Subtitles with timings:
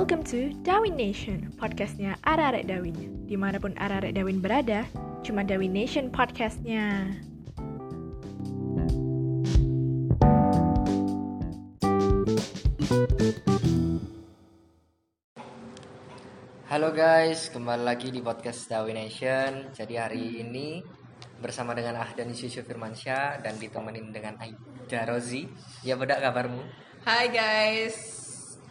[0.00, 3.28] Welcome to Dawin Nation, podcastnya Ararek Dawin.
[3.28, 4.88] Di mana pun Ararek Dawin berada,
[5.20, 7.04] cuma Dawin Nation podcastnya.
[16.72, 19.68] Halo guys, kembali lagi di podcast Dawi Nation.
[19.76, 20.80] Jadi hari ini
[21.44, 25.44] bersama dengan Ahdan Yusuf Firmansyah dan ditemenin dengan Aida Rozi.
[25.84, 26.88] Ya beda kabarmu?
[27.04, 28.19] Hai guys,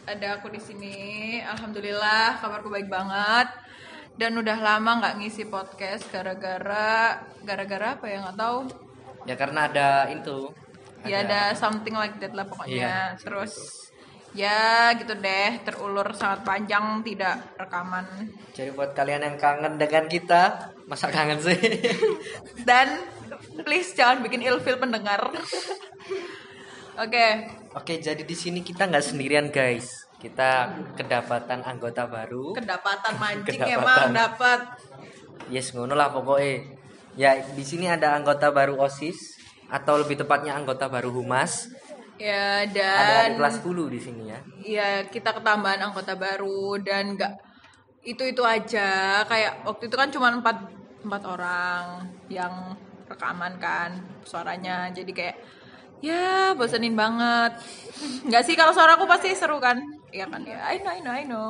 [0.10, 0.98] ada aku di sini.
[1.46, 3.48] Alhamdulillah kabarku baik banget.
[4.18, 8.60] Dan udah lama nggak ngisi podcast gara-gara gara-gara apa ya nggak tahu.
[9.30, 10.52] Ya karena ada itu.
[11.08, 13.16] Ya ada something like that lah pokoknya.
[13.16, 13.22] Iya.
[13.22, 13.54] Terus
[14.30, 18.06] ya gitu deh terulur sangat panjang tidak rekaman.
[18.54, 21.58] Jadi buat kalian yang kangen dengan kita, masa kangen sih?
[22.68, 23.00] Dan
[23.64, 25.32] please jangan bikin ilfil pendengar.
[27.00, 27.28] Oke,
[27.78, 30.10] Oke, jadi di sini kita nggak sendirian guys.
[30.18, 32.58] Kita kedapatan anggota baru.
[32.58, 33.78] kedapatan mancing Kedapatan.
[33.78, 34.60] emang dapat.
[35.54, 36.66] Yes, ngono lah pokoknya.
[37.14, 39.38] Ya, di sini ada anggota baru OSIS
[39.70, 41.70] atau lebih tepatnya anggota baru Humas.
[42.20, 44.40] Ya Ada dan di kelas 10 di sini ya.
[44.60, 47.34] Iya, kita ketambahan anggota baru dan nggak
[48.04, 49.24] itu itu aja.
[49.24, 50.58] Kayak waktu itu kan cuma empat
[51.06, 52.76] empat orang yang
[53.08, 54.92] rekaman kan suaranya.
[54.92, 55.38] Jadi kayak
[56.00, 57.60] ya bosenin banget.
[58.26, 59.80] Nggak sih kalau suaraku pasti seru kan?
[60.10, 60.60] Iya kan ya.
[60.72, 61.50] I know, I know, I know.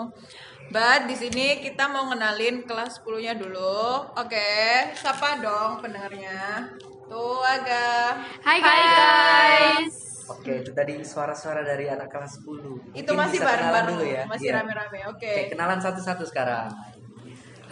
[0.69, 4.05] But di sini kita mau ngenalin kelas 10-nya dulu.
[4.13, 4.49] Oke,
[4.93, 6.69] siapa dong pendengarnya?
[7.09, 10.09] Tuh agak Hai guys.
[10.29, 12.45] Oke, itu tadi suara-suara dari anak kelas 10.
[12.93, 14.23] itu Mungkin masih bareng-bareng dulu ya.
[14.29, 14.61] masih Iya.
[14.61, 14.99] rame-rame.
[15.09, 15.25] Oke.
[15.25, 16.69] Oke, kenalan satu-satu sekarang.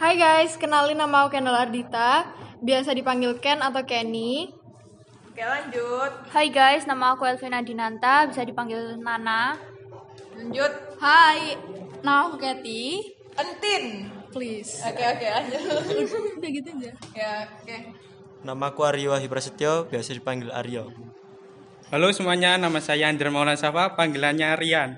[0.02, 2.34] Hai guys, kenalin nama aku Kendall Ardita,
[2.66, 4.57] biasa dipanggil Ken atau Kenny.
[5.38, 6.12] Oke, lanjut.
[6.34, 9.54] Hai guys, nama aku Elvina Dinanta, bisa dipanggil Nana.
[10.34, 10.98] Lanjut.
[10.98, 11.54] Hai,
[12.02, 13.14] nama aku Kathy.
[13.38, 14.10] Entin.
[14.34, 14.82] Please.
[14.82, 15.62] Oke oke lanjut.
[16.42, 16.92] Udah gitu aja.
[17.14, 17.78] ya oke.
[18.50, 20.90] Namaku Aryo Wahyu Prasetyo, biasa dipanggil Aryo.
[21.94, 24.98] Halo semuanya, nama saya Andra Maulana Safa, panggilannya Rian.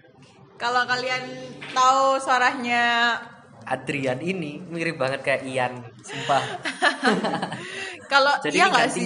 [0.56, 1.36] Kalau kalian
[1.76, 3.20] tahu suaranya,
[3.68, 6.44] Adrian ini mirip banget kayak Ian, sumpah.
[8.10, 9.06] kalau iya nggak sih?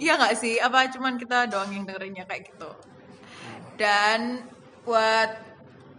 [0.00, 0.54] Iya nggak sih?
[0.56, 2.70] Apa cuman kita doang yang dengerinnya kayak gitu?
[3.76, 4.48] Dan
[4.82, 5.30] buat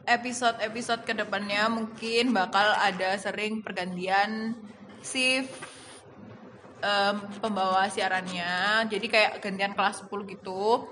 [0.09, 4.57] episode-episode ke depannya mungkin bakal ada sering pergantian
[5.05, 5.53] shift
[6.81, 8.89] em, pembawa siarannya.
[8.89, 10.89] Jadi kayak gantian kelas 10 gitu.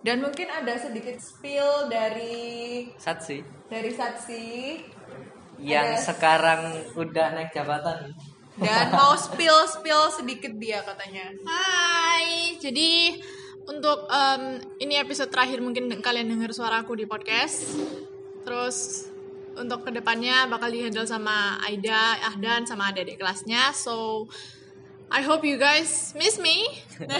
[0.00, 4.78] Dan mungkin ada sedikit spill dari Satsi dari Satsi
[5.58, 6.62] yang Ada- sekarang
[6.94, 8.14] udah naik jabatan.
[8.56, 11.28] Dan mau spill spill sedikit dia katanya.
[11.44, 13.20] Hai, jadi
[13.68, 17.76] untuk em, ini episode terakhir mungkin kalian dengar suaraku di podcast.
[18.46, 19.08] Terus
[19.56, 23.72] untuk ke depannya bakal dihandle sama Aida, Ahdan, sama adik-adik kelasnya.
[23.76, 24.28] So
[25.06, 26.66] I hope you guys miss me,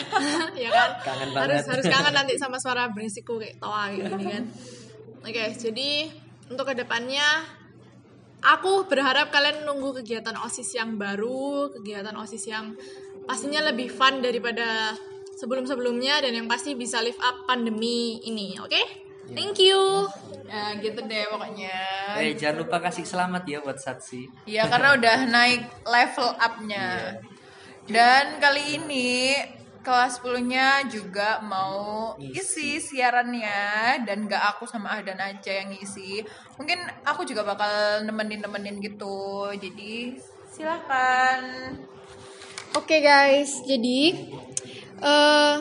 [0.62, 0.90] ya kan?
[1.06, 1.70] Kangen harus banget.
[1.70, 4.44] harus kangen nanti sama suara berisikku kayak tawa kayak gini kan.
[5.22, 5.90] Oke, jadi
[6.50, 7.46] untuk ke depannya
[8.42, 12.76] aku berharap kalian nunggu kegiatan osis yang baru, kegiatan osis yang
[13.24, 14.94] pastinya lebih fun daripada
[15.36, 19.06] sebelum-sebelumnya dan yang pasti bisa live up pandemi ini, oke?
[19.26, 20.06] Thank you.
[20.46, 21.78] Ya gitu deh pokoknya.
[22.22, 24.30] Eh, jangan lupa kasih selamat ya buat Satsi.
[24.46, 27.18] Iya karena udah naik level up-nya.
[27.86, 29.34] Dan kali ini
[29.86, 36.26] kelas 10-nya juga mau isi siarannya dan gak aku sama Ahdan aja yang ngisi.
[36.58, 39.46] Mungkin aku juga bakal nemenin-nemenin gitu.
[39.54, 40.18] Jadi
[40.50, 41.70] silahkan.
[42.74, 44.26] Oke guys, jadi
[44.98, 45.56] eh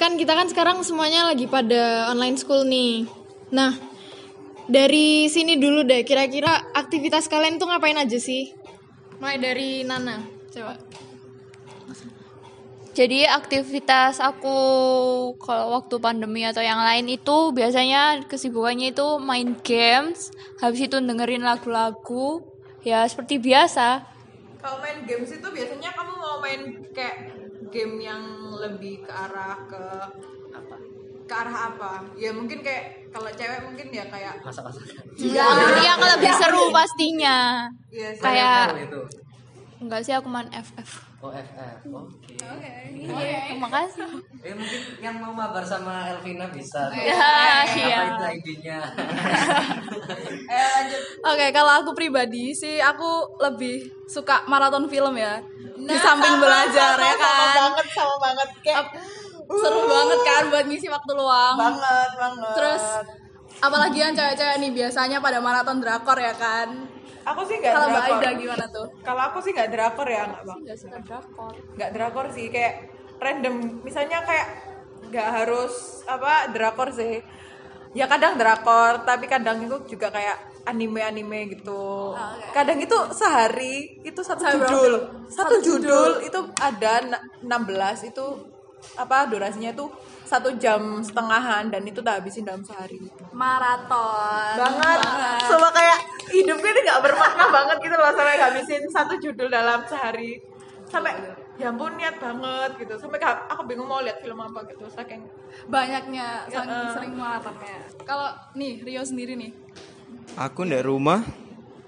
[0.00, 3.04] kan kita kan sekarang semuanya lagi pada online school nih.
[3.52, 3.76] Nah,
[4.64, 8.56] dari sini dulu deh, kira-kira aktivitas kalian tuh ngapain aja sih?
[9.20, 10.80] Mulai dari Nana, coba.
[12.90, 14.58] Jadi aktivitas aku
[15.38, 21.46] kalau waktu pandemi atau yang lain itu biasanya kesibukannya itu main games, habis itu dengerin
[21.46, 22.42] lagu-lagu,
[22.82, 24.02] ya seperti biasa.
[24.58, 27.30] Kalau main games itu biasanya kamu mau main kayak
[27.70, 28.22] game yang
[28.58, 29.82] lebih ke arah ke
[30.50, 30.76] apa?
[31.30, 31.92] Ke arah apa?
[32.18, 35.06] Ya mungkin kayak kalau cewek mungkin ya kayak Masak-masakan.
[35.78, 37.70] Yang lebih seru pastinya.
[37.94, 38.22] ya sih.
[38.22, 38.90] Kayak
[39.78, 41.09] enggak sih aku main FF.
[41.20, 41.84] Oh, FF.
[41.84, 42.72] Oke.
[42.96, 44.08] Iya, terima kasih.
[44.40, 46.88] Eh, mungkin yang mau mabar sama Elvina bisa.
[46.90, 47.12] Ya,
[47.60, 48.00] Apa iya.
[48.08, 48.80] itu ID-nya?
[50.48, 51.02] Eh lanjut.
[51.22, 53.06] Oke, kalau aku pribadi sih aku
[53.38, 53.76] lebih
[54.06, 55.36] suka maraton film ya.
[55.76, 57.52] di samping belajar ya Sama kan.
[57.56, 58.84] banget, sama banget kayak
[59.50, 61.56] Seru banget kan buat ngisi waktu luang.
[61.58, 62.52] banget banget.
[62.52, 62.84] Terus
[63.58, 66.68] apalagi yang cewek-cewek nih biasanya pada maraton drakor ya kan
[67.20, 68.04] Aku sih nggak kalau mbak.
[68.08, 70.58] Aida gimana tuh Kalau aku sih nggak drakor ya nggak bang.
[70.64, 71.52] Gak suka drakor.
[71.76, 72.74] Nggak drakor sih kayak
[73.18, 73.54] random.
[73.84, 74.46] Misalnya kayak
[75.10, 75.74] nggak harus
[76.06, 77.20] apa drakor sih.
[77.90, 82.14] Ya kadang drakor, tapi kadang itu juga kayak anime-anime gitu.
[82.54, 84.94] Kadang itu sehari itu satu berapa judul.
[85.26, 88.22] Satu, Satu judul, itu ada na- 16 itu
[88.94, 89.90] apa durasinya tuh
[90.30, 93.02] satu jam setengahan dan itu tak habisin dalam sehari.
[93.34, 94.54] Maraton.
[94.54, 94.98] Banget.
[95.50, 95.98] Sama kayak
[96.30, 100.38] hidupnya ini nggak bermakna banget gitu loh sampai ngabisin satu judul dalam sehari.
[100.86, 101.18] Sampai
[101.58, 102.94] ya ampun niat banget gitu.
[102.94, 105.26] Sampai aku bingung mau lihat film apa gitu saking
[105.66, 106.92] banyaknya saking Ya, eh.
[106.94, 107.78] sering maratonnya.
[108.06, 109.50] Kalau nih Rio sendiri nih.
[110.38, 111.26] Aku di rumah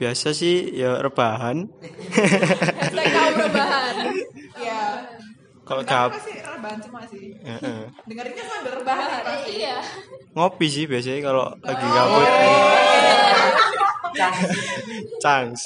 [0.02, 1.70] biasa sih ya rebahan.
[2.10, 3.06] hashtag
[3.38, 3.94] rebahan
[5.62, 7.38] Kalau aku pasti rebahan semua sih.
[7.38, 7.80] Heeh.
[8.10, 9.52] dengerinnya sambil rebahan ya, pasti.
[9.62, 9.76] Iya.
[10.34, 12.30] Ngopi sih biasanya kalau lagi gabut.
[15.22, 15.62] Cangs.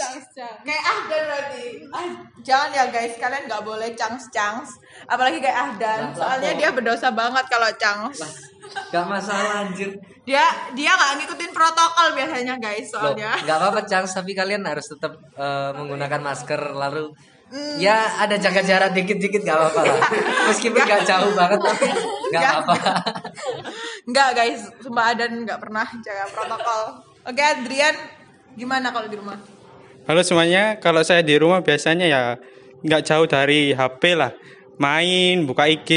[0.62, 1.64] kayak ahdan berarti.
[1.90, 2.06] Ah,
[2.44, 3.14] jangan ya guys.
[3.16, 4.70] Kalian nggak boleh cangs cangs
[5.04, 8.18] apalagi kayak ahdan soalnya dia berdosa banget kalau cangs
[8.90, 9.94] Gak masalah anjir.
[10.26, 10.42] dia
[10.74, 13.38] dia nggak ngikutin protokol biasanya guys Loh, soalnya.
[13.38, 17.14] nggak apa-apa Changs, tapi kalian harus tetap eh, menggunakan masker lalu
[17.78, 19.98] ya ada jaga jarak dikit-dikit nggak apa-apa lah.
[20.50, 21.86] Meskipun nggak jauh banget tapi
[22.34, 22.42] Nggak.
[22.42, 22.92] apa-apa.
[24.06, 26.80] Enggak guys, sumpah Adan nggak pernah jaga protokol.
[27.26, 27.94] Oke Adrian,
[28.58, 29.38] gimana kalau di rumah?
[30.06, 32.22] Halo semuanya, kalau saya di rumah biasanya ya
[32.82, 34.34] nggak jauh dari HP lah.
[34.78, 35.90] Main, buka IG.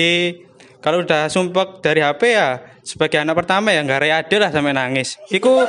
[0.80, 5.18] Kalau udah sumpek dari HP ya sebagai anak pertama ya nggak reade lah sampai nangis.
[5.28, 5.66] Itu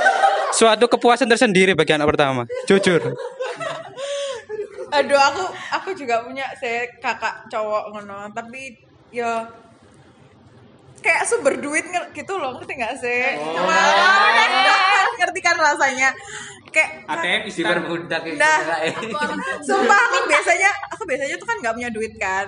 [0.53, 2.45] suatu kepuasan tersendiri bagi anak pertama.
[2.69, 3.01] Jujur.
[4.91, 8.75] Aduh aku aku juga punya saya kakak cowok ngono, tapi
[9.11, 9.47] ya
[11.01, 13.39] kayak sumber duit gitu loh ngerti nggak sih?
[13.41, 13.77] Cuma
[15.21, 16.11] ngerti kan rasanya
[16.71, 18.59] kayak ATM isi Diperbudak kayak Nah.
[18.95, 19.31] gitu, Kak.
[19.67, 22.47] Sumpah aku biasanya aku biasanya tuh kan nggak punya duit kan.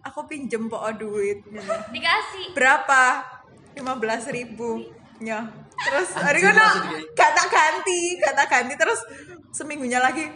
[0.00, 1.44] Aku pinjem po duit.
[1.44, 1.72] gitu.
[1.92, 2.56] Dikasih.
[2.56, 3.20] Berapa?
[3.70, 4.82] lima belas ribu.
[5.22, 5.46] Ya.
[5.80, 6.52] Terus hari kan
[7.16, 9.00] gak tak ganti, gak tak ganti terus
[9.48, 10.28] seminggunya lagi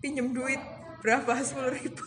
[0.00, 0.60] pinjem duit
[1.00, 2.04] berapa sepuluh ribu.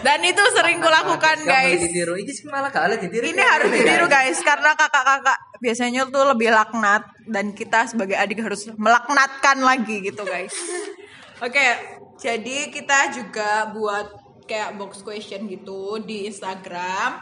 [0.00, 1.76] Dan itu sering kulakukan guys.
[1.76, 2.16] ditiru.
[2.16, 3.28] Ini sih malah kalah ditiru.
[3.28, 8.68] Ini harus ditiru guys karena kakak-kakak biasanya tuh lebih laknat dan kita sebagai adik harus
[8.80, 10.56] melaknatkan lagi gitu guys.
[11.46, 11.74] Oke,
[12.22, 14.08] jadi kita juga buat
[14.46, 17.18] kayak box question gitu di Instagram.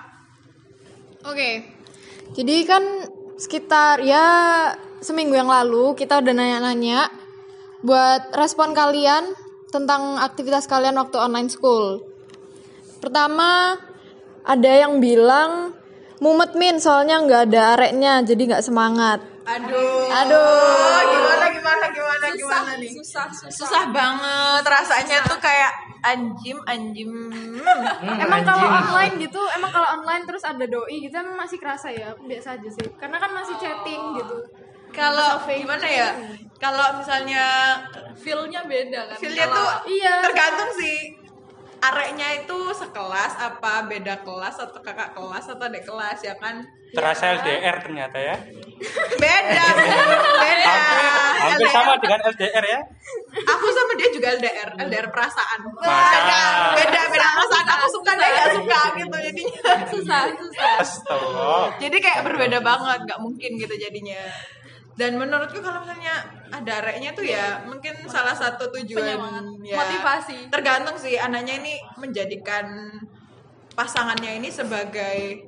[1.25, 1.65] Oke,
[2.37, 2.85] jadi kan
[3.41, 4.25] sekitar ya
[5.01, 7.09] seminggu yang lalu kita udah nanya-nanya
[7.81, 9.33] buat respon kalian
[9.71, 12.05] tentang aktivitas kalian waktu online school.
[13.01, 13.81] Pertama,
[14.45, 15.73] ada yang bilang
[16.21, 19.25] mumet min soalnya nggak ada areknya jadi nggak semangat.
[19.49, 20.05] Aduh.
[20.13, 21.01] Aduh.
[21.09, 22.93] Gimana gimana gimana gimana nih?
[22.93, 25.73] susah susah Susah banget rasanya tuh kayak
[26.05, 27.11] anjim anjim.
[27.33, 31.89] Hmm, emang kalau online gitu emang kalau online terus ada doi gitu emang masih kerasa
[31.89, 34.37] ya biasa aja sih karena kan masih chatting gitu
[34.91, 36.09] Kalau gimana ya?
[36.61, 37.45] Kalau misalnya
[38.21, 39.17] feel-nya beda kan?
[39.17, 40.15] Feelnya Kalau- tuh iya.
[40.21, 41.17] tergantung sih.
[41.81, 46.61] Areknya itu sekelas apa beda kelas atau kakak kelas atau adik kelas ya kan?
[46.93, 48.37] Terasa LDR ternyata ya.
[49.25, 50.77] beda beda.
[51.41, 52.81] Hampir sama dengan LDR ya.
[53.49, 55.59] aku sama dia juga LDR LDR perasaan.
[55.73, 56.21] Masa?
[56.21, 56.41] beda
[56.85, 57.67] beda perasaan.
[57.81, 59.73] Aku suka dia gak suka gitu jadinya.
[59.89, 60.77] Susah susah.
[61.81, 64.21] Jadi kayak berbeda banget nggak mungkin gitu jadinya
[64.99, 66.19] dan menurutku kalau misalnya
[66.51, 69.45] ada areknya tuh ya mungkin salah satu tujuan Penyemangat.
[69.63, 70.39] ya, Motivasi.
[70.51, 72.67] tergantung sih anaknya ini menjadikan
[73.73, 75.47] pasangannya ini sebagai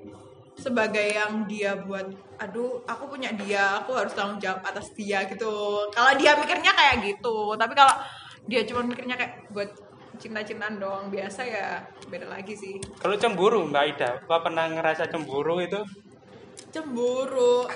[0.53, 2.07] sebagai yang dia buat
[2.39, 5.51] aduh aku punya dia aku harus tanggung jawab atas dia gitu
[5.91, 7.93] kalau dia mikirnya kayak gitu tapi kalau
[8.47, 9.69] dia cuma mikirnya kayak buat
[10.21, 15.59] cinta-cintaan doang biasa ya beda lagi sih Kalau cemburu Mbak Ida, apa pernah ngerasa cemburu
[15.59, 15.81] itu?
[16.71, 17.67] cemburu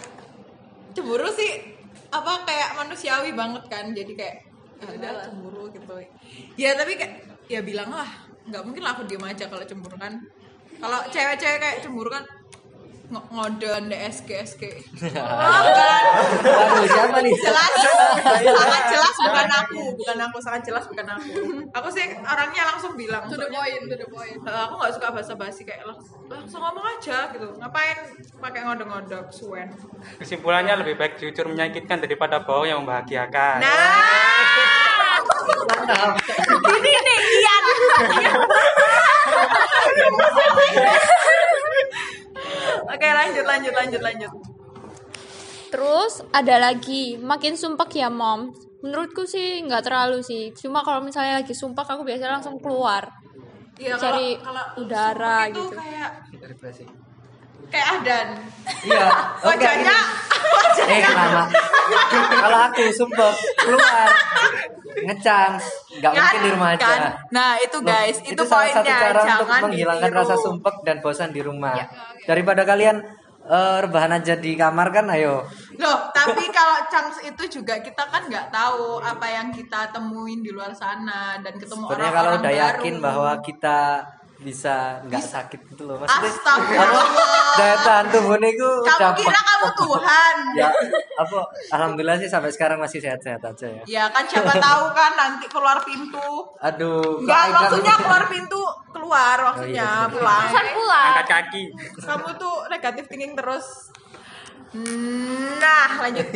[0.97, 1.77] cemburu sih
[2.09, 4.37] apa kayak manusiawi banget kan jadi kayak
[4.81, 5.95] ya udah cemburu gitu.
[6.57, 8.09] Ya tapi kayak ya bilang lah
[8.49, 10.17] nggak mungkin lah aku diem aja kalau cemburu kan.
[10.77, 12.25] Kalau cewek-cewek kayak cemburu kan
[13.07, 14.63] ng- ngodon DSG SG
[15.15, 17.33] Waduh, siapa nih?
[17.39, 17.71] jelas.
[18.59, 19.81] Sangat jelas bukan aku.
[19.97, 21.31] Bukan aku sangat jelas bukan aku.
[21.71, 24.41] Aku sih orangnya langsung bilang to the point to the point.
[24.43, 27.47] Eh, aku nggak suka basa-basi kayak langsung, langsung ngomong aja gitu.
[27.57, 27.99] Ngapain
[28.43, 29.71] pakai ngodok-ngodok suwen
[30.19, 33.63] Kesimpulannya lebih baik jujur menyakitkan daripada bohong yang membahagiakan.
[33.63, 33.71] Nah,
[36.67, 37.65] ini nih Ian.
[42.97, 44.31] Oke lanjut lanjut lanjut lanjut.
[45.69, 48.49] Terus ada lagi makin sumpek ya mom.
[48.81, 50.49] Menurutku sih nggak terlalu sih.
[50.57, 53.05] Cuma kalau misalnya lagi sumpek aku biasanya langsung keluar.
[53.77, 54.41] Iya, Cari
[54.81, 55.77] udara sumpah itu gitu.
[55.77, 56.11] kayak
[56.49, 56.91] Refreshing.
[57.69, 58.29] kayak Adan.
[58.89, 59.07] Iya.
[59.53, 59.97] Wajahnya
[60.81, 60.93] ini.
[60.97, 61.43] Eh kenapa?
[62.47, 64.09] Kalau aku sumpah keluar
[64.97, 65.53] ngecang,
[65.93, 66.81] nggak Kan, mungkin di rumah aja.
[66.81, 67.01] kan?
[67.29, 70.21] Nah, itu Loh, guys, itu, salah satu cara untuk Jangan menghilangkan ditiru.
[70.23, 71.75] rasa sumpek dan bosan di rumah.
[71.75, 71.85] Ya.
[72.25, 72.97] Daripada kalian
[73.47, 75.45] eh, rebahan aja di kamar kan, ayo.
[75.77, 80.51] Loh, tapi kalau chunks itu juga kita kan nggak tahu apa yang kita temuin di
[80.51, 82.65] luar sana dan ketemu Sebenarnya orang-orang kalau udah baru.
[82.67, 83.79] yakin bahwa kita
[84.37, 87.07] bisa nggak sakit gitu loh, maksudnya Astagfirullah.
[87.57, 90.35] daya tahan tubuhnya itu kamu kira kamu Tuhan.
[90.61, 90.69] ya
[91.17, 91.41] apa
[91.73, 95.81] alhamdulillah sih sampai sekarang masih sehat-sehat aja ya Ya kan siapa tahu kan nanti keluar
[95.81, 96.53] pintu.
[96.59, 100.43] aduh Aida- maksudnya keluar pintu keluar maksudnya Oh, iya, pulang.
[100.45, 101.07] Pesan pulang.
[101.11, 101.63] Angkat kaki.
[101.99, 103.67] Kamu tuh negatif thinking terus.
[105.57, 106.27] Nah, lanjut.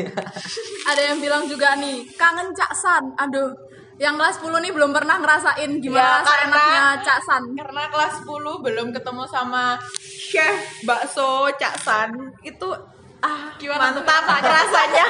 [0.88, 3.04] Ada yang bilang juga nih, kangen Cak San.
[3.18, 3.52] Aduh,
[4.00, 7.42] yang kelas 10 nih belum pernah ngerasain Ya, gimana rasa karena- enaknya Cak San.
[7.52, 9.64] Karena kelas 10 belum ketemu sama
[10.00, 10.56] chef
[10.88, 12.10] bakso Cak San.
[12.40, 12.72] Itu
[13.20, 15.06] ah mantap rasanya.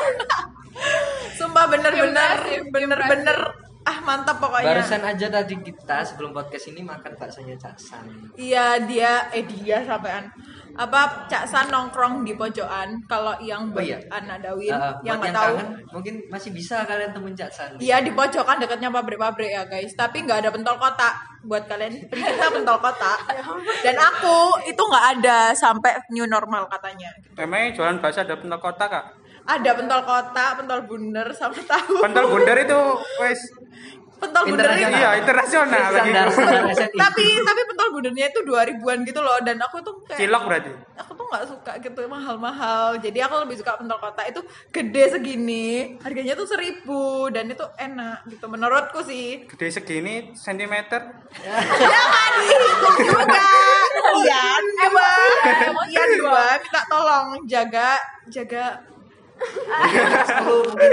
[1.38, 3.38] Sumpah bener-bener bener-bener
[3.80, 4.76] ah mantap pokoknya.
[4.76, 8.04] barusan aja tadi kita sebelum podcast ini makan baksonya caksan
[8.36, 10.28] Iya dia eh dia sampean
[10.80, 13.04] apa Cak San nongkrong di pojokan?
[13.04, 14.00] Kalau yang Oh, iya.
[14.08, 15.54] anak Dawin Eh, yang nggak tahu.
[15.60, 19.92] kangen, mungkin masih bisa kalian temuin caksan Iya di pojokan dekatnya pabrik-pabrik ya guys.
[19.92, 21.12] Tapi nggak ada pentol kotak
[21.44, 22.08] buat kalian.
[22.08, 23.18] Pencinta pentol kotak
[23.84, 27.12] dan aku itu nggak ada sampai new normal katanya.
[27.36, 29.06] Emangnya jualan bakso ada pentol kotak kak?
[29.40, 32.00] ada pentol kotak pentol bundar sama tahu.
[32.00, 32.80] Pentol bundar itu
[33.20, 33.40] wes
[34.20, 34.92] pentol Internasional.
[34.94, 36.10] iya internasional lagi.
[36.70, 40.42] SNI tapi tapi pentol bundarnya itu dua ribuan gitu loh dan aku tuh kayak Cilok
[40.44, 40.70] berarti.
[40.94, 45.68] aku tuh nggak suka gitu mahal-mahal jadi aku lebih suka pentol kotak itu gede segini
[45.98, 51.00] harganya tuh seribu dan itu enak gitu menurutku sih Gede segini sentimeter.
[51.40, 51.56] ya
[52.36, 53.46] dihitung juga
[54.20, 55.10] Ian dua
[55.86, 57.96] Ian dua minta tolong jaga
[58.28, 58.84] jaga
[60.26, 60.90] Sepuluh mungkin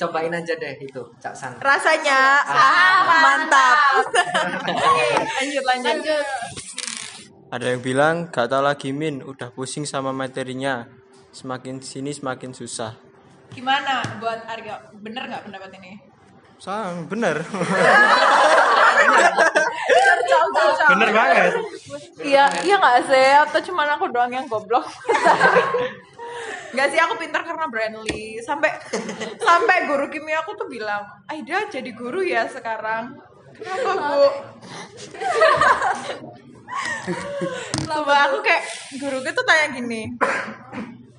[0.00, 5.06] cobain aja deh itu caksan rasanya ah, mantap Oke,
[5.40, 6.24] lanjut lanjut
[7.52, 10.88] Ada yang bilang gak tau lagi Min, udah pusing sama materinya.
[11.36, 12.96] Semakin sini semakin susah.
[13.52, 14.72] gimana buat Aryo
[15.04, 16.00] bener nggak pendapat ini
[16.56, 17.44] Sama, bener.
[20.92, 21.52] bener banget.
[22.22, 23.28] Iya, iya nggak sih?
[23.48, 24.84] Atau cuma aku doang yang goblok?
[26.72, 28.40] Gak sih, aku pintar karena Brandly.
[28.40, 28.72] Sampai
[29.36, 33.12] sampai guru kimia aku tuh bilang, Aida jadi guru ya sekarang.
[33.52, 34.24] Kenapa bu?
[37.84, 38.62] Coba aku kayak
[38.96, 40.08] guru tuh tanya gini,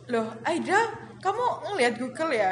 [0.10, 0.90] loh Aida,
[1.22, 2.52] kamu ngeliat Google ya?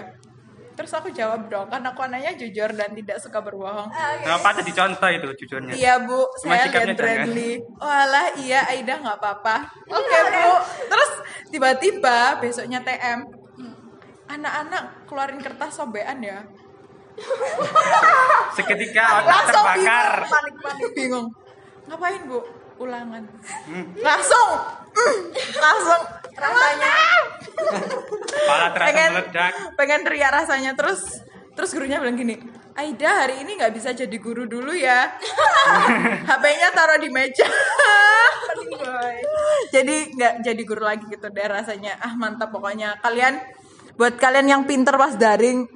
[0.72, 3.90] Terus aku jawab dong, kan aku anaknya jujur dan tidak suka berbohong.
[4.24, 5.74] Kenapa jadi contoh itu jujurnya?
[5.74, 7.60] Iya bu, Cuma saya lihat Bradley.
[7.76, 9.68] Walah iya Aida nggak apa-apa.
[9.90, 10.54] Oke bu.
[10.88, 11.11] Terus
[11.52, 13.28] tiba-tiba besoknya TM,
[14.32, 16.40] anak-anak keluarin kertas sobean ya.
[18.56, 20.08] Seketika otak Langsung terbakar.
[20.16, 21.28] bingung, panik-panik bingung.
[21.92, 22.40] Ngapain bu?
[22.82, 23.24] Ulangan.
[24.00, 24.50] Langsung,
[24.90, 25.20] mm,
[25.60, 26.02] langsung
[26.34, 26.94] rasanya
[28.72, 29.52] terasa pengen meledak.
[29.78, 31.02] pengen teriak rasanya terus
[31.54, 32.36] terus gurunya bilang gini
[32.72, 35.12] Aida hari ini nggak bisa jadi guru dulu ya.
[36.30, 37.48] HP-nya taruh di meja.
[39.76, 42.00] Jadi nggak jadi guru lagi gitu deh rasanya.
[42.00, 42.96] Ah mantap pokoknya.
[43.04, 43.40] Kalian
[44.00, 45.68] buat kalian yang pinter pas daring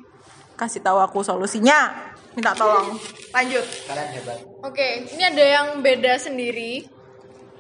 [0.56, 2.12] kasih tahu aku solusinya.
[2.36, 2.96] Minta tolong.
[3.32, 3.66] Lanjut.
[3.88, 4.40] Kalian hebat.
[4.64, 6.95] Oke, ini ada yang beda sendiri.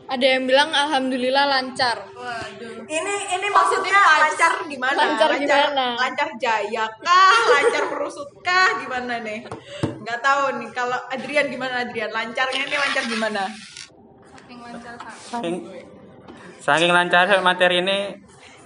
[0.05, 1.97] Ada yang bilang alhamdulillah lancar.
[2.85, 4.97] ini ini maksudnya lancar gimana?
[5.01, 5.85] Lancar gimana?
[5.97, 7.33] lancar jaya kah?
[7.57, 9.41] Lancar perusut kah gimana nih?
[10.05, 12.13] Nggak tahu nih kalau Adrian gimana Adrian?
[12.13, 13.43] Lancarnya ini lancar gimana?
[15.25, 15.55] Saking,
[16.62, 18.13] saking lancar materi ini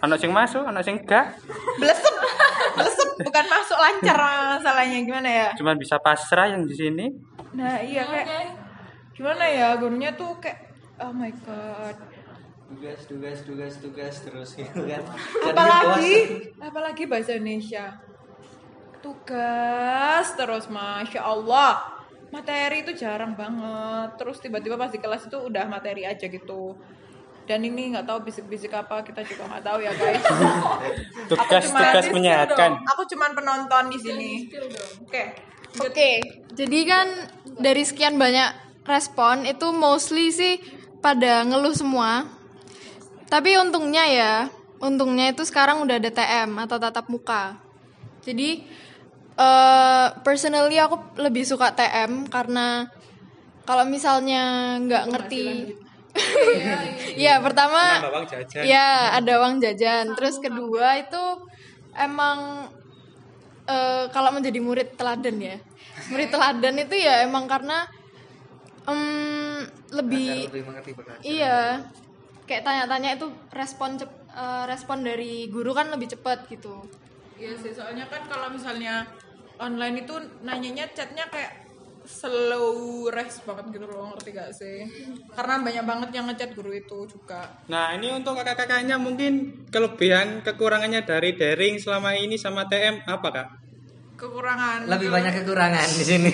[0.03, 1.39] ono sing masuk, ono sing enggak.
[1.79, 2.15] blesep
[2.75, 4.17] blesep bukan masuk lancar
[4.59, 5.07] masalahnya.
[5.07, 5.47] Gimana ya?
[5.55, 7.07] Cuman bisa pasrah yang di sini.
[7.55, 8.51] nah iya kayak
[9.15, 9.79] gimana ya?
[9.79, 10.68] Gurunya tuh kayak
[10.99, 11.95] oh my god.
[12.69, 15.01] Tugas tugas tugas tugas terus gitu kan.
[15.49, 16.15] Apalagi
[16.61, 17.97] apalagi bahasa Indonesia.
[18.99, 21.97] Tugas terus masya Allah.
[22.29, 24.21] Materi itu jarang banget.
[24.21, 26.77] Terus tiba-tiba pas di kelas itu udah materi aja gitu.
[27.49, 30.21] Dan ini nggak tahu bisik-bisik apa kita juga nggak tahu ya guys.
[31.33, 32.71] Tugas-tugas Aku cuman- menyehatkan.
[32.85, 34.31] aku cuman penonton di sini.
[35.01, 35.23] Oke.
[35.69, 36.17] Oke,
[36.57, 37.07] jadi kan
[37.61, 38.57] dari sekian banyak
[38.89, 40.57] respon itu mostly sih
[40.99, 42.27] pada ngeluh semua.
[43.29, 44.33] Tapi untungnya ya
[44.79, 47.59] untungnya itu sekarang udah ada TM atau tatap muka.
[48.23, 48.63] Jadi
[49.39, 52.87] eh personally aku lebih suka TM karena
[53.63, 55.45] kalau misalnya nggak ngerti
[57.21, 58.61] Iya, pertama Nambah uang jajan.
[58.65, 60.17] ya ada uang jajan.
[60.17, 61.23] Terus kedua itu
[61.95, 62.67] emang
[63.69, 65.57] eh, kalau menjadi murid teladan ya.
[66.09, 67.85] Murid teladan itu ya emang karena
[68.89, 68.99] em,
[69.93, 70.91] lebih lebih mengerti.
[71.25, 71.83] Iya,
[72.45, 76.85] kayak tanya-tanya itu respon cep- eh, respon dari guru kan lebih cepat gitu.
[77.39, 79.07] Iya sih, soalnya kan kalau misalnya
[79.59, 81.69] online itu nanyanya chatnya kayak
[82.09, 84.81] slow res banget gitu loh, ngerti gak sih?
[85.35, 87.47] Karena banyak banget yang ngechat guru itu juga.
[87.69, 93.47] Nah ini untuk kakak-kakaknya mungkin kelebihan kekurangannya dari daring selama ini sama TM apa kak?
[94.19, 96.31] Kekurangan Lebih banyak kekurangan di sini.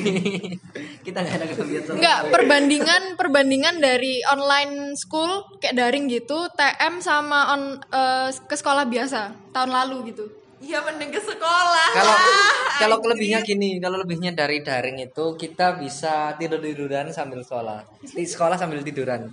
[1.06, 2.34] Kita nggak ada kelebihan sama Enggak, sekali.
[2.34, 9.54] perbandingan perbandingan dari online school kayak daring gitu, TM sama on eh, ke sekolah biasa
[9.54, 10.26] tahun lalu gitu.
[10.66, 11.88] Iya mending ke sekolah.
[11.94, 17.46] Kalau Ah, kalau kelebihnya gini, kalau lebihnya dari daring itu kita bisa tidur tiduran sambil
[17.46, 17.86] sekolah.
[18.02, 19.30] Di sekolah sambil tiduran.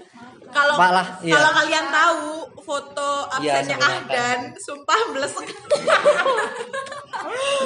[0.53, 1.33] kalau Malah, iya.
[1.33, 2.25] kalau kalian tahu
[2.61, 5.49] foto Iya, absennya sambil Ahdan, sumpah blesek.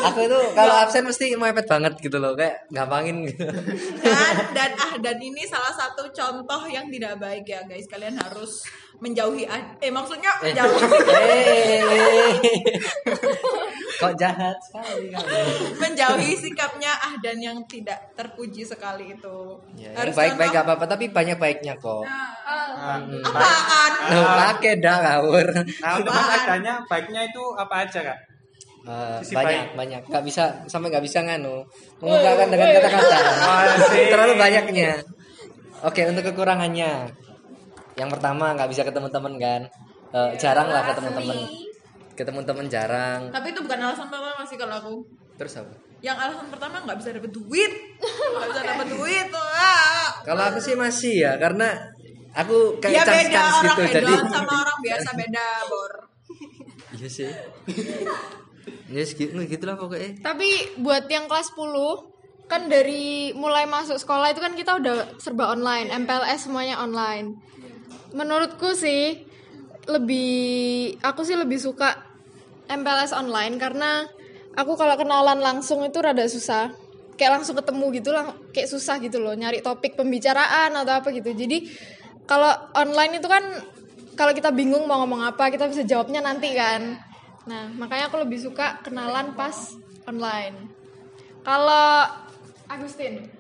[0.06, 3.42] Aku itu kalau absen mesti mepet banget gitu loh, kayak gampangin gitu.
[4.06, 7.90] dan dan Ahdan ini salah satu contoh yang tidak baik ya guys.
[7.90, 8.62] Kalian harus
[8.96, 10.80] menjauhi Ah- eh maksudnya Eh, menjauhi.
[11.12, 11.82] Eh,
[13.96, 15.36] Kok jahat sekali kamu.
[15.78, 19.36] menjauhi sikapnya Ahdan yang tidak terpuji sekali itu.
[19.74, 22.04] Ya, harus baik-baik contoh- gak apa-apa, tapi banyak baiknya kok.
[22.04, 23.00] apaan?
[24.06, 25.48] Loh, pakai dah ngawur.
[25.80, 28.18] Nah untuk adanya baiknya itu apa aja kak?
[28.86, 29.76] Eh, Sisi banyak baik.
[29.76, 30.00] banyak.
[30.06, 31.58] Nggak bisa sampai nggak bisa nganu.
[31.98, 33.16] Mengungkapkan dengan kata-kata.
[34.06, 34.92] Terlalu banyaknya.
[35.82, 37.10] Oke untuk kekurangannya
[37.96, 39.62] yang pertama nggak bisa ketemu temen kan
[40.08, 41.38] Eh, jarang lah ketemu temen
[42.14, 44.94] ketemu temen jarang Tapi itu bukan alasan pertama sih kalau aku.
[45.34, 49.48] terus apa Yang alasan pertama nggak bisa dapet duit, nggak bisa dapet duit tuh.
[49.50, 50.06] Ah.
[50.22, 51.74] kalau aku sih masih ya karena
[52.32, 55.92] aku Ya kayak beda chance-chance orang gitu jadi sama orang biasa beda bor.
[56.94, 57.30] iya sih
[58.88, 61.60] ya segitu gitulah pokoknya Tapi buat yang kelas 10
[62.46, 67.42] kan dari mulai masuk sekolah itu kan kita udah serba online, MPLS semuanya online.
[68.14, 69.26] Menurutku sih
[69.86, 71.94] lebih aku sih lebih suka
[72.66, 74.06] MPLS online karena
[74.58, 76.74] aku kalau kenalan langsung itu rada susah.
[77.16, 81.32] Kayak langsung ketemu gitu lah, kayak susah gitu loh nyari topik pembicaraan atau apa gitu.
[81.32, 81.64] Jadi
[82.28, 83.40] kalau online itu kan
[84.16, 86.98] kalau kita bingung mau ngomong apa, kita bisa jawabnya nanti kan.
[87.46, 89.76] Nah, makanya aku lebih suka kenalan pas
[90.08, 90.66] online.
[91.46, 92.04] Kalau
[92.66, 93.30] Agustin,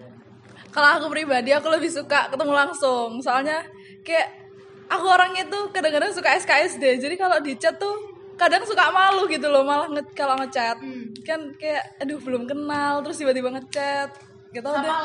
[0.70, 3.18] Kalau aku pribadi aku lebih suka ketemu langsung.
[3.24, 3.64] Soalnya
[4.04, 4.45] kayak
[4.90, 7.02] aku orangnya tuh kadang-kadang suka SKSD.
[7.02, 10.78] Jadi kalau di chat tuh kadang suka malu gitu loh malah nge kalau ngechat.
[11.24, 14.10] Kan kayak aduh belum kenal terus tiba-tiba ngechat.
[14.52, 14.96] Gitu udah.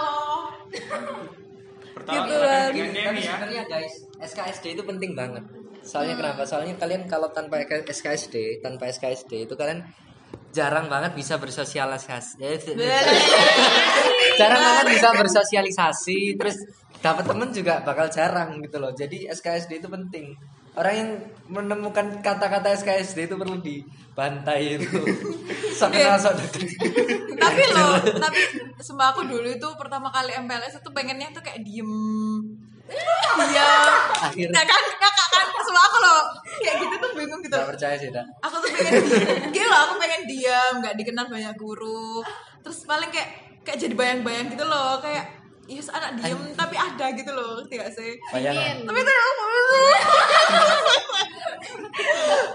[1.91, 2.69] Pertama Gitu kan.
[2.71, 3.11] Tapi ya.
[3.21, 5.43] sebenarnya guys, SKSD itu penting banget.
[5.81, 6.45] Soalnya kenapa?
[6.45, 9.85] Soalnya kalian kalau tanpa SKSD, tanpa SKSD itu kalian
[10.53, 12.39] jarang banget bisa bersosialisasi.
[14.39, 16.57] Jarang banget bisa bersosialisasi, terus
[17.01, 18.93] dapat temen juga bakal jarang gitu loh.
[18.93, 20.37] Jadi SKSD itu penting.
[20.71, 21.09] Orang yang
[21.51, 25.01] menemukan kata-kata SKSD itu perlu dibantai itu.
[25.81, 26.69] Sok kenal sok deket.
[27.41, 28.39] tapi lo, tapi
[28.77, 31.89] sumpah aku dulu itu pertama kali MPLS itu pengennya tuh kayak diem
[33.49, 34.51] diam Akhirnya.
[34.53, 36.21] nah kan kakak kan sumpah aku loh
[36.61, 38.25] kayak gitu tuh bingung gitu Gak percaya sih, dah.
[38.43, 38.93] aku tuh pengen
[39.49, 42.21] gila aku pengen diam nggak dikenal banyak guru
[42.61, 43.29] terus paling kayak
[43.65, 45.40] kayak jadi bayang-bayang gitu loh kayak
[45.71, 48.11] Yes, anak diem tapi ada gitu loh, ngerti gak sih?
[48.35, 48.83] Bayangan.
[48.83, 49.43] Tapi itu aku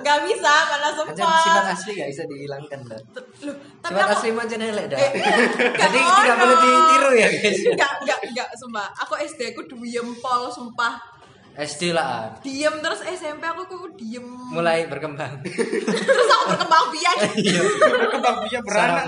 [0.06, 3.00] Gak bisa, karena sempat sifat asli gak bisa dihilangkan dah.
[3.48, 4.98] Loh, tapi Sifat aku asli macam nelek dah.
[5.00, 5.12] Eh,
[5.82, 7.58] Jadi gak tidak boleh ditiru ya guys.
[7.72, 8.86] Enggak, enggak, enggak, sumpah.
[9.00, 11.15] Aku SD aku diem pol, sumpah.
[11.56, 12.36] SD lah.
[12.44, 14.24] Diem terus SMP aku kok diem.
[14.52, 15.40] Mulai berkembang.
[15.40, 17.16] Terus aku berkembang biak.
[17.40, 17.60] Iya.
[17.80, 19.06] Berkembang biak beranak.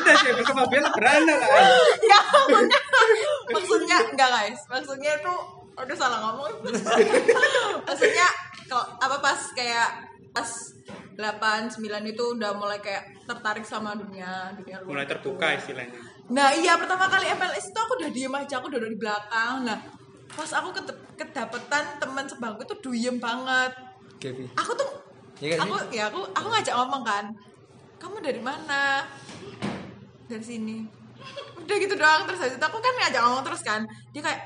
[0.00, 1.68] Udah sih berkembang biak beranak lah.
[2.00, 2.80] Enggak, maksudnya,
[3.52, 4.60] maksudnya enggak guys.
[4.72, 5.34] Maksudnya itu
[5.76, 6.64] aduh salah ngomong.
[7.88, 8.28] maksudnya
[8.68, 9.88] kalau apa pas kayak
[10.32, 10.48] pas
[11.16, 14.90] 8 9 itu udah mulai kayak tertarik sama dunia dunia luar.
[14.94, 15.94] Mulai terbuka istilahnya.
[16.30, 19.54] Nah iya pertama kali MPLS itu aku udah diem aja, aku udah di belakang.
[19.66, 19.78] Nah
[20.30, 20.68] pas aku
[21.18, 23.72] kedapetan teman sebangku itu diem banget.
[24.20, 24.44] Gaby.
[24.54, 24.90] Aku tuh,
[25.40, 27.24] Iya nggak aku ya aku aku ngajak ngomong kan.
[27.96, 29.04] Kamu dari mana?
[30.28, 30.84] Dari sini.
[31.60, 33.80] Udah gitu doang terus itu aku kan ngajak ngomong terus kan.
[34.12, 34.40] Dia kayak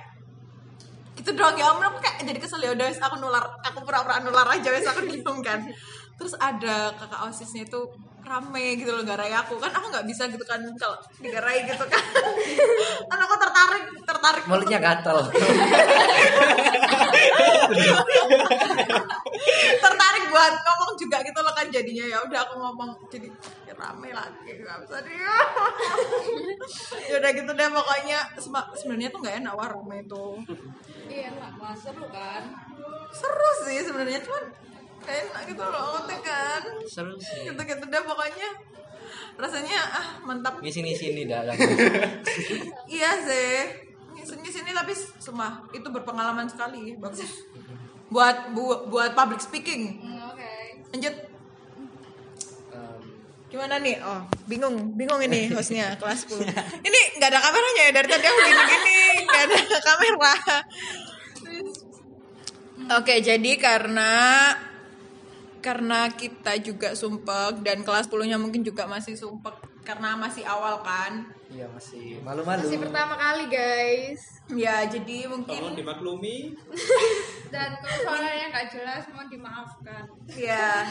[1.15, 4.51] gitu doang ya ampun aku kayak jadi kesel ya udah aku nular aku pura-pura nular
[4.51, 5.63] aja wes aku diem kan
[6.15, 7.81] terus ada kakak osisnya itu
[8.25, 9.61] rame gitu loh garai aku.
[9.61, 12.05] Kan aku nggak bisa gitu kan kalau digarai gitu kan.
[13.11, 14.43] Kan aku tertarik tertarik.
[14.49, 15.19] Mulutnya gatel.
[19.85, 23.29] Tertarik buat ngomong juga gitu loh kan jadinya ya udah aku ngomong jadi
[23.67, 25.37] ya rame lagi nggak bisa dia
[27.11, 28.19] ya udah gitu deh pokoknya
[28.75, 30.27] sebenarnya tuh nggak enak rame itu
[31.05, 32.43] Iya, enak mas seru kan?
[33.15, 34.45] seru sih sebenarnya cuman
[35.05, 36.63] enak gitu loh ngerti kan?
[36.85, 37.47] Seru sih.
[37.47, 38.49] Gitu gitu deh pokoknya
[39.35, 40.59] rasanya ah mantap.
[40.59, 41.55] Di sini sini dah lah
[42.95, 43.59] iya sih
[44.25, 47.45] sini sini tapi semua itu berpengalaman sekali bagus.
[48.09, 50.01] Buat bu- buat public speaking.
[50.31, 50.53] Oke.
[50.93, 51.15] lanjut.
[53.51, 54.03] Gimana nih?
[54.03, 54.19] Oh,
[54.51, 56.43] bingung, bingung ini hostnya kelas 10.
[56.83, 60.35] Ini nggak ada kameranya ya dari tadi aku gini-gini, nggak ada kamera.
[62.99, 64.11] Oke, jadi karena
[65.65, 71.25] karena kita juga sumpek dan kelas 10-nya mungkin juga masih sumpek karena masih awal kan.
[71.49, 74.21] iya masih malu-malu Masih pertama kali guys.
[74.53, 76.53] Ya, jadi mungkin Tolong dimaklumi.
[77.55, 80.05] Dan kalau suaranya nggak jelas mohon dimaafkan.
[80.37, 80.85] ya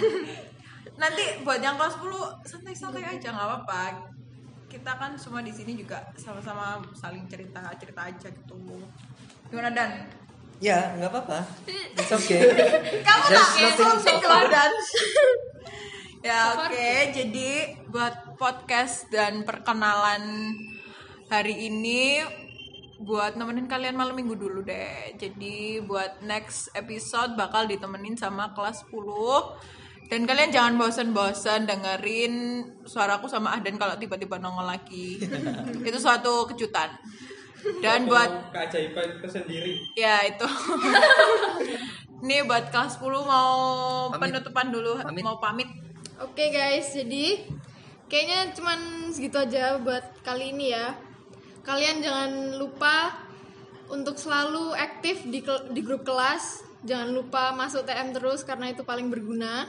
[0.94, 4.10] nanti buat yang kelas 10 santai-santai aja nggak apa-apa.
[4.70, 8.58] Kita kan semua di sini juga sama-sama saling cerita-cerita aja gitu.
[9.54, 9.92] Gimana Dan?
[10.64, 11.40] Ya nggak apa-apa.
[11.68, 12.40] It's okay.
[13.08, 14.72] Kamu There's nothing- keluar dan
[16.28, 16.88] ya oke.
[17.12, 17.50] Jadi
[17.92, 20.56] buat podcast dan perkenalan
[21.28, 22.24] hari ini
[23.04, 25.20] buat nemenin kalian malam minggu dulu deh.
[25.20, 32.36] Jadi buat next episode bakal ditemenin sama kelas 10 dan kalian jangan bosan-bosan dengerin
[32.88, 35.20] suaraku sama Ahdan kalau tiba-tiba nongol lagi.
[35.88, 36.88] Itu suatu kejutan
[37.84, 39.80] dan buat keajaiban tersendiri.
[39.96, 40.48] Ya itu.
[42.28, 43.52] Nih buat kelas 10 mau
[44.16, 44.32] Pamit.
[44.32, 45.24] penutupan dulu, Pamit.
[45.24, 45.68] mau pamit.
[46.24, 47.44] Oke guys, jadi
[48.08, 50.96] kayaknya cuman segitu aja buat kali ini ya.
[51.68, 53.12] Kalian jangan lupa
[53.92, 55.44] untuk selalu aktif di
[55.76, 56.64] di grup kelas.
[56.84, 59.68] Jangan lupa masuk TM terus karena itu paling berguna.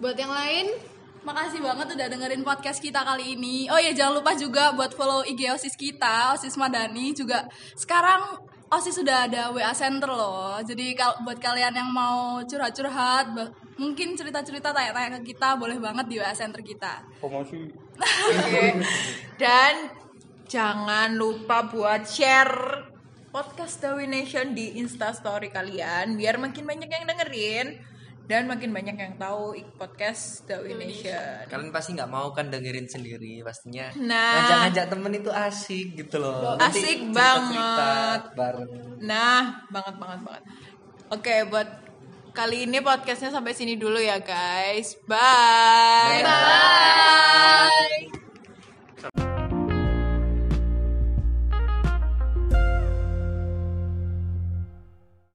[0.00, 0.72] Buat yang lain,
[1.20, 3.68] Makasih banget udah dengerin podcast kita kali ini.
[3.68, 7.44] Oh ya jangan lupa juga buat follow IG OSIS kita, OSIS Madani juga.
[7.76, 8.40] Sekarang
[8.72, 10.56] OSIS sudah ada WA Center loh.
[10.64, 13.36] Jadi kalau buat kalian yang mau curhat-curhat,
[13.76, 17.04] mungkin cerita-cerita tanya-tanya ke kita boleh banget di WA Center kita.
[17.20, 17.68] Promosi.
[18.40, 18.80] Oke.
[19.36, 19.92] Dan
[20.48, 22.88] jangan lupa buat share
[23.30, 27.89] podcast Dawi Nation di Insta Story kalian biar makin banyak yang dengerin
[28.22, 31.46] dan makin banyak yang tahu ik- podcast Dawi Nation.
[31.46, 34.44] kalian pasti nggak mau kan dengerin sendiri pastinya Nah.
[34.44, 38.22] ngajak-ngajak temen itu asik gitu loh Nanti Asik cerita-cerita banget.
[38.34, 40.42] bareng Nah, banget banget banget.
[41.10, 41.68] Oke, buat
[42.30, 44.94] kali ini podcastnya sampai sini dulu ya guys.
[45.04, 46.22] Bye.
[46.22, 46.30] Bye.
[48.12, 48.29] Bye.